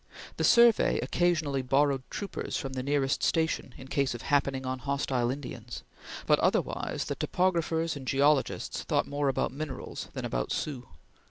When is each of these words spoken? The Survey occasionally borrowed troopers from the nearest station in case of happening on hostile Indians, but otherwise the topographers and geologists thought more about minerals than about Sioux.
The 0.37 0.43
Survey 0.43 0.97
occasionally 0.97 1.61
borrowed 1.61 2.01
troopers 2.09 2.57
from 2.57 2.73
the 2.73 2.81
nearest 2.81 3.21
station 3.21 3.75
in 3.77 3.87
case 3.87 4.15
of 4.15 4.23
happening 4.23 4.65
on 4.65 4.79
hostile 4.79 5.29
Indians, 5.29 5.83
but 6.25 6.39
otherwise 6.39 7.05
the 7.05 7.13
topographers 7.13 7.95
and 7.95 8.07
geologists 8.07 8.81
thought 8.81 9.05
more 9.05 9.27
about 9.29 9.51
minerals 9.53 10.07
than 10.13 10.25
about 10.25 10.51
Sioux. 10.51 10.87